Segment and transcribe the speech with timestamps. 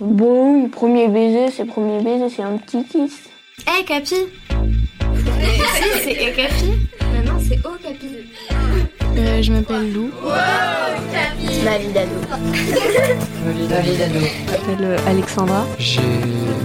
[0.00, 3.28] Bon, oui, premier baiser, c'est premier baiser, c'est un petit kiss.
[3.66, 4.24] Hé, hey, Capi Si,
[6.04, 6.72] c'est Hé, Capi.
[7.14, 8.06] Maintenant, c'est Oh, Capi.
[9.18, 10.10] Euh, je m'appelle Lou.
[10.22, 10.30] Wow,
[11.64, 12.10] Ma vie d'ado.
[12.30, 14.18] Ma vie d'ado.
[14.18, 15.66] Je m'appelle euh, Alexandra.
[15.78, 16.00] J'ai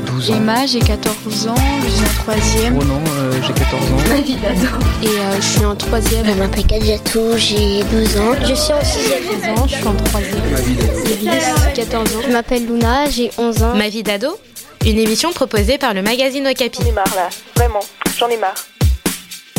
[0.06, 0.36] 12 ans.
[0.36, 2.78] Emma, j'ai 14 ans, je suis en troisième.
[2.80, 4.10] Oh non, euh, j'ai 14 ans.
[4.10, 4.68] Ma vie d'ado.
[5.04, 6.26] Et euh, je suis en troisième.
[6.26, 8.36] Je m'appelle Kadjatou, j'ai 12 ans.
[8.42, 9.58] Je suis en sixième.
[9.58, 10.50] ans, je suis en troisième.
[10.52, 11.40] Ma vie d'ado.
[11.76, 12.20] J'ai 14 ans.
[12.26, 13.76] Je m'appelle Luna, j'ai 11 ans.
[13.76, 14.38] Ma vie d'ado
[14.86, 16.80] Une émission proposée par le magazine Okapi.
[16.82, 17.82] J'en ai marre là, vraiment,
[18.18, 18.56] j'en ai marre.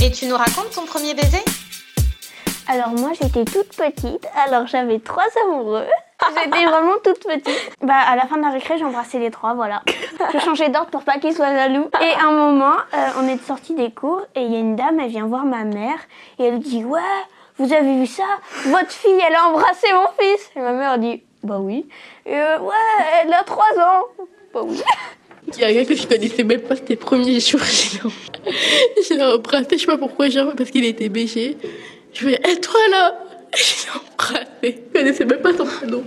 [0.03, 1.43] Et tu nous racontes ton premier baiser?
[2.69, 5.85] Alors moi j'étais toute petite, alors j'avais trois amoureux.
[6.43, 7.71] J'étais vraiment toute petite.
[7.81, 9.83] Bah à la fin de la récré j'embrassais les trois, voilà.
[10.33, 11.89] Je changeais d'ordre pour pas qu'ils soient jaloux.
[12.01, 14.99] Et un moment, euh, on est sorti des cours et il y a une dame,
[14.99, 15.99] elle vient voir ma mère
[16.39, 17.01] et elle dit ouais,
[17.59, 18.25] vous avez vu ça?
[18.65, 20.51] Votre fille elle a embrassé mon fils.
[20.57, 21.87] Et ma mère dit bah oui.
[22.25, 22.75] Et euh, ouais,
[23.23, 24.07] elle a trois ans.
[24.53, 24.83] Bah oui.
[25.55, 27.61] Il y a quelqu'un que je connaissais même pas, c'était le premier jour.
[28.45, 31.57] Je l'ai embrassé, je sais pas pourquoi, genre parce qu'il était bêché.
[32.17, 33.13] Je fais, hé toi là
[33.55, 34.47] Je l'ai embrassé,
[34.95, 36.03] je connaissais même pas son prénom.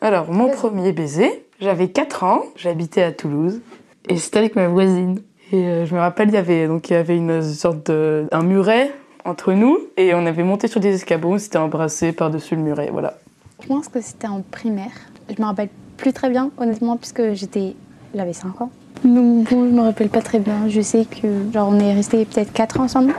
[0.00, 3.60] Alors, mon premier baiser, j'avais 4 ans, j'habitais à Toulouse,
[4.08, 5.20] et c'était avec ma voisine.
[5.52, 8.26] Et euh, je me rappelle, il y avait, donc, il y avait une sorte de,
[8.32, 8.90] un muret
[9.26, 12.88] entre nous, et on avait monté sur des escabeaux, on s'était embrassé par-dessus le muret,
[12.90, 13.18] voilà.
[13.62, 14.92] Je pense que c'était en primaire.
[15.28, 17.74] Je me rappelle plus très bien, honnêtement, puisque j'étais,
[18.14, 18.70] j'avais 5 ans.
[19.04, 20.68] Donc bon, je me rappelle pas très bien.
[20.68, 23.14] Je sais que genre on est resté peut-être 4 ans ensemble.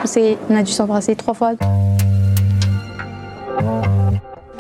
[0.50, 1.53] On a dû s'embrasser trois fois.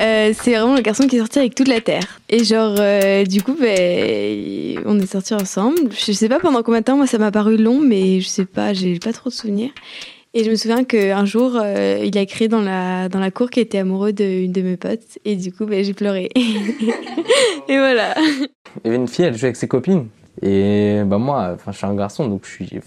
[0.01, 2.19] Euh, c'est vraiment le garçon qui est sorti avec toute la terre.
[2.27, 5.91] Et genre, euh, du coup, ben, on est sortis ensemble.
[5.91, 8.45] Je sais pas pendant combien de temps, moi ça m'a paru long, mais je sais
[8.45, 9.69] pas, j'ai pas trop de souvenirs.
[10.33, 13.49] Et je me souviens qu'un jour, euh, il a crié dans la, dans la cour
[13.49, 15.19] qu'il était amoureux d'une de, mes potes.
[15.25, 16.29] Et du coup, ben, j'ai pleuré.
[16.35, 18.15] et voilà.
[18.17, 20.07] Il y avait une fille, elle jouait avec ses copines.
[20.41, 22.79] Et bah moi, je suis un garçon, donc je suis.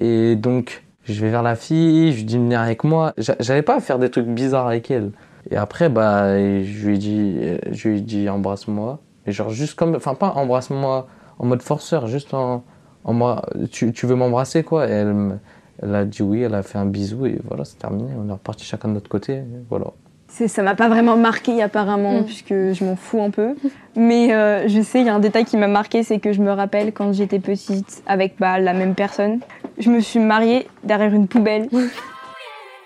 [0.00, 3.14] Et donc, je vais vers la fille, je lui dis de venir avec moi.
[3.16, 5.12] J'allais pas faire des trucs bizarres avec elle.
[5.50, 7.38] Et après, bah, je lui ai dit,
[7.72, 8.98] je lui ai dit embrasse-moi.
[9.26, 9.94] Mais genre, juste comme.
[9.94, 11.06] Enfin, pas embrasse-moi
[11.38, 12.62] en mode forceur, juste en.
[13.04, 14.88] en moi, tu, tu veux m'embrasser, quoi.
[14.88, 15.38] Et elle,
[15.82, 18.10] elle a dit oui, elle a fait un bisou, et voilà, c'est terminé.
[18.22, 19.86] On est reparti chacun de notre côté, voilà.
[20.28, 22.24] Ça m'a pas vraiment marqué apparemment, Mm.
[22.24, 23.56] puisque je m'en fous un peu.
[23.96, 26.40] Mais euh, je sais, il y a un détail qui m'a marqué, c'est que je
[26.40, 29.40] me rappelle quand j'étais petite avec bah, la même personne.
[29.78, 31.68] Je me suis mariée derrière une poubelle.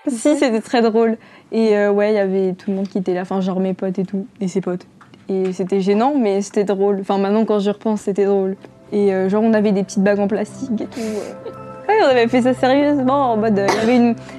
[0.08, 1.16] si, c'était très drôle.
[1.52, 3.74] Et euh, ouais, il y avait tout le monde qui était là, enfin genre mes
[3.74, 4.86] potes et tout, et ses potes.
[5.28, 6.98] Et c'était gênant, mais c'était drôle.
[7.00, 8.56] Enfin maintenant quand j'y repense, c'était drôle.
[8.92, 11.00] Et euh, genre on avait des petites bagues en plastique et tout.
[11.00, 11.50] euh.
[11.88, 13.58] Ouais, on avait fait ça sérieusement, en mode...
[13.58, 13.66] euh,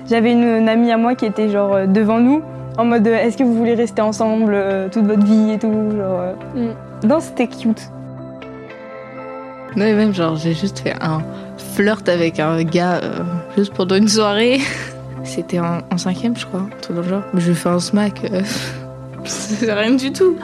[0.09, 2.41] J'avais une, une amie à moi qui était genre devant nous,
[2.77, 4.57] en mode est-ce que vous voulez rester ensemble
[4.91, 6.19] toute votre vie et tout genre,
[6.57, 6.71] euh.
[7.03, 7.89] Non, c'était cute.
[9.75, 11.21] Non, mais même, genre, j'ai juste fait un
[11.57, 13.19] flirt avec un gars euh,
[13.57, 14.59] juste pendant une soirée.
[15.25, 17.24] C'était en, en cinquième, je crois, un truc dans le genre.
[17.34, 18.24] Mais je lui fais un smack.
[18.31, 18.41] euh,
[19.25, 20.38] c'est rien du tout.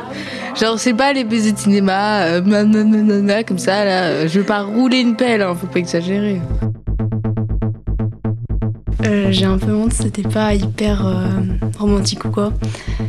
[0.59, 4.03] Genre, c'est pas les baisers de cinéma, euh, nanana, comme ça, là.
[4.07, 6.41] euh, Je vais pas rouler une pelle, hein, faut pas exagérer.
[9.05, 11.29] Euh, j'ai un peu honte, c'était pas hyper euh,
[11.79, 12.53] romantique ou quoi.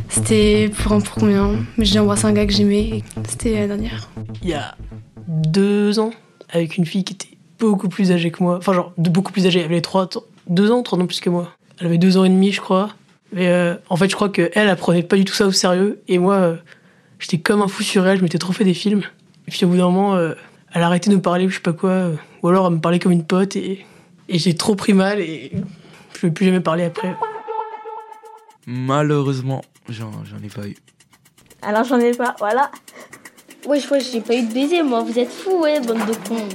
[0.09, 1.51] C'était pour un pour combien?
[1.77, 4.09] Mais j'ai embrassé un gars que j'aimais et c'était la dernière.
[4.41, 4.75] Il y a
[5.27, 6.11] deux ans,
[6.51, 8.57] avec une fille qui était beaucoup plus âgée que moi.
[8.57, 9.59] Enfin, genre, de beaucoup plus âgée.
[9.59, 10.09] Elle avait trois,
[10.47, 11.49] deux ans, trois ans plus que moi.
[11.79, 12.89] Elle avait deux ans et demi, je crois.
[13.31, 16.01] Mais euh, en fait, je crois qu'elle, elle prenait pas du tout ça au sérieux.
[16.07, 16.55] Et moi, euh,
[17.19, 19.01] j'étais comme un fou sur elle, je m'étais trop fait des films.
[19.47, 20.33] Et puis au bout d'un moment, euh,
[20.71, 22.11] elle a arrêté de me parler, je sais pas quoi.
[22.41, 23.55] ou alors elle me parlait comme une pote.
[23.55, 23.85] Et,
[24.29, 27.15] et j'ai trop pris mal et je ne vais plus jamais parler après.
[28.65, 30.75] Malheureusement, j'en j'en ai pas eu.
[31.61, 32.71] Alors j'en ai pas, voilà.
[33.65, 35.01] Wesh, wesh, j'ai pas eu de baiser, moi.
[35.01, 36.47] Vous êtes fous, ouais, bande de cons.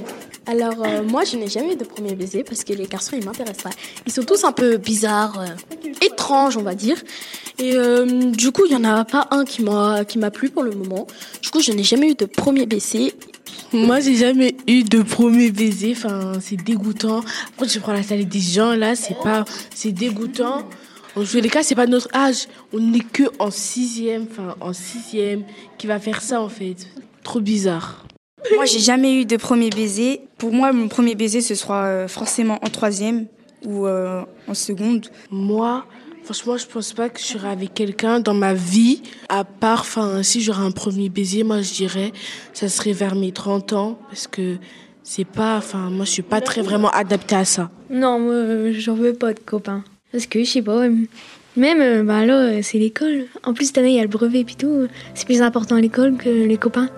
[0.49, 3.23] Alors, euh, moi, je n'ai jamais eu de premier baiser parce que les garçons, ils
[3.23, 3.77] m'intéressent pas.
[4.07, 6.97] Ils sont tous un peu bizarres, euh, étranges, on va dire.
[7.59, 10.49] Et euh, du coup, il y en a pas un qui m'a qui m'a plu
[10.49, 11.05] pour le moment.
[11.43, 13.13] Du coup, je n'ai jamais eu de premier baiser.
[13.73, 15.93] Moi, j'ai jamais eu de premier baiser.
[15.95, 17.21] Enfin, c'est dégoûtant.
[17.55, 19.45] Quand tu prends la salle des gens, là, c'est pas,
[19.75, 20.67] c'est dégoûtant.
[21.15, 22.47] En tous les cas, c'est pas notre âge.
[22.73, 25.43] On n'est que en sixième, enfin, en sixième,
[25.77, 26.87] qui va faire ça, en fait.
[27.21, 28.08] Trop bizarre.
[28.55, 30.21] Moi, j'ai jamais eu de premier baiser.
[30.37, 33.27] Pour moi, mon premier baiser, ce sera euh, forcément en troisième
[33.65, 35.07] ou euh, en seconde.
[35.29, 35.85] Moi,
[36.23, 40.23] franchement, je pense pas que je serai avec quelqu'un dans ma vie, à part, enfin,
[40.23, 42.11] si j'aurais un premier baiser, moi, je dirais,
[42.53, 44.57] ça serait vers mes 30 ans, parce que
[45.03, 47.69] c'est pas, enfin, moi, je suis pas très vraiment adaptée à ça.
[47.89, 49.83] Non, moi, euh, j'en veux pas de copains.
[50.11, 50.87] Parce que, je sais pas,
[51.55, 53.25] même, bah là, c'est l'école.
[53.43, 54.87] En plus, cette année, il y a le brevet et puis tout.
[55.13, 56.89] C'est plus important l'école que les copains.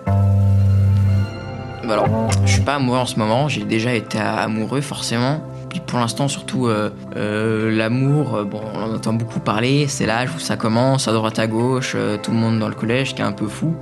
[1.84, 5.40] Bah alors, je suis pas amoureux en ce moment, j'ai déjà été amoureux forcément.
[5.68, 10.06] Puis pour l'instant, surtout, euh, euh, l'amour, euh, bon, on en entend beaucoup parler, c'est
[10.06, 13.22] l'âge où ça commence, à droite à gauche, tout le monde dans le collège qui
[13.22, 13.74] est un peu fou.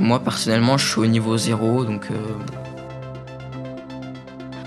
[0.00, 2.08] Moi, personnellement, je suis au niveau zéro, donc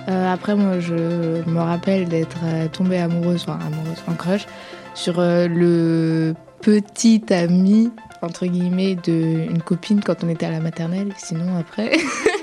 [0.07, 2.38] après, moi, je me rappelle d'être
[2.71, 4.45] tombée amoureuse, enfin amoureuse, en crush,
[4.94, 11.13] sur le petit ami, entre guillemets, d'une copine quand on était à la maternelle.
[11.18, 11.98] Sinon, après.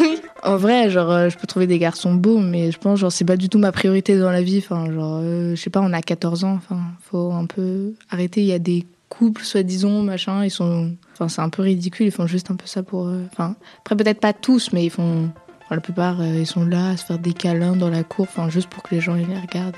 [0.00, 0.18] oui.
[0.42, 3.24] En vrai, genre, euh, je peux trouver des garçons beaux, mais je pense, genre, c'est
[3.24, 4.58] pas du tout ma priorité dans la vie.
[4.58, 6.78] Enfin, genre, euh, je sais pas, on a 14 ans, enfin,
[7.10, 8.40] faut un peu arrêter.
[8.40, 10.92] Il y a des couples, soi-disant, machin, ils sont.
[11.12, 13.06] Enfin, c'est un peu ridicule, ils font juste un peu ça pour.
[13.06, 15.30] euh, Enfin, après, peut-être pas tous, mais ils font.
[15.70, 18.68] La plupart, ils sont là à se faire des câlins dans la cour, enfin, juste
[18.68, 19.74] pour que les gens les regardent,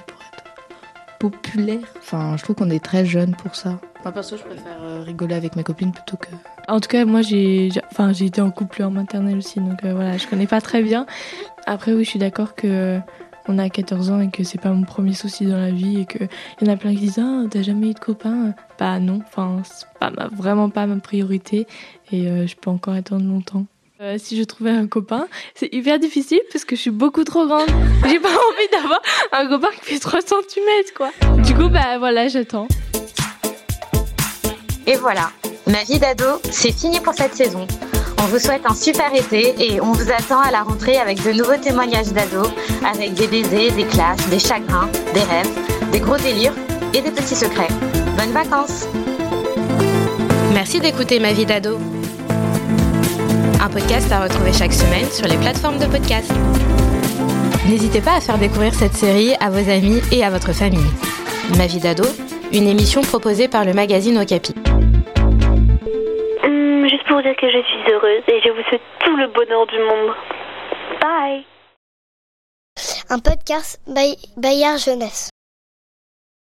[1.19, 1.87] populaire.
[1.99, 3.79] Enfin, je trouve qu'on est très jeunes pour ça.
[4.05, 6.29] Moi, perso, je préfère euh, rigoler avec mes copines plutôt que.
[6.69, 10.17] En tout cas, moi, j'ai enfin, été en couple en maternelle aussi, donc euh, voilà,
[10.17, 11.07] je connais pas très bien.
[11.67, 12.99] Après, oui, je suis d'accord que euh,
[13.49, 16.07] on a 14 ans et que c'est pas mon premier souci dans la vie et
[16.07, 19.21] que y en a plein qui disent ah t'as jamais eu de copain Bah non,
[19.25, 21.69] enfin c'est pas vraiment pas ma priorité
[22.11, 23.67] et je peux encore attendre longtemps.
[24.03, 27.47] Euh, si je trouvais un copain, c'est hyper difficile parce que je suis beaucoup trop
[27.47, 27.69] grande.
[28.07, 29.01] J'ai pas envie d'avoir
[29.33, 31.11] un copain qui fait 3 cm quoi.
[31.43, 32.69] Du coup, bah voilà, j'attends.
[34.87, 35.31] Et voilà,
[35.67, 37.67] ma vie d'ado, c'est fini pour cette saison.
[38.19, 41.33] On vous souhaite un super été et on vous attend à la rentrée avec de
[41.33, 42.51] nouveaux témoignages d'ados,
[42.85, 46.55] avec des baisers, des classes, des chagrins, des rêves, des gros délires
[46.93, 47.69] et des petits secrets.
[48.19, 48.87] Bonnes vacances
[50.53, 51.79] Merci d'écouter Ma vie d'ado.
[53.61, 56.31] Un podcast à retrouver chaque semaine sur les plateformes de podcast.
[57.69, 60.87] N'hésitez pas à faire découvrir cette série à vos amis et à votre famille.
[61.59, 62.05] Ma vie d'ado,
[62.53, 64.55] une émission proposée par le magazine Okapi.
[66.45, 69.67] Hum, juste pour dire que je suis heureuse et je vous souhaite tout le bonheur
[69.67, 70.15] du monde.
[71.01, 71.45] Bye
[73.11, 75.31] Un podcast Bay- Bayard Jeunesse.